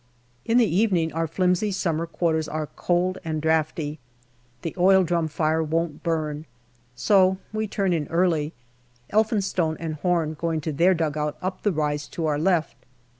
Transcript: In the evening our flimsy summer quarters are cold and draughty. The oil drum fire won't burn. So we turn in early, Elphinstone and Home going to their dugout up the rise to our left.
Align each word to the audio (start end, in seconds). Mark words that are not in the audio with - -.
In 0.45 0.57
the 0.57 0.65
evening 0.65 1.13
our 1.13 1.27
flimsy 1.27 1.71
summer 1.71 2.07
quarters 2.07 2.49
are 2.49 2.65
cold 2.65 3.19
and 3.23 3.39
draughty. 3.39 3.99
The 4.63 4.73
oil 4.75 5.03
drum 5.03 5.27
fire 5.27 5.61
won't 5.61 6.01
burn. 6.01 6.47
So 6.95 7.37
we 7.53 7.67
turn 7.67 7.93
in 7.93 8.07
early, 8.07 8.51
Elphinstone 9.11 9.77
and 9.79 9.93
Home 9.97 10.33
going 10.33 10.59
to 10.61 10.71
their 10.71 10.95
dugout 10.95 11.37
up 11.39 11.61
the 11.61 11.71
rise 11.71 12.07
to 12.07 12.25
our 12.25 12.39
left. 12.39 12.77